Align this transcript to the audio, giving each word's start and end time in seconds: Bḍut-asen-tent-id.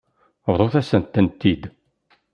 Bḍut-asen-tent-id. 0.53 1.63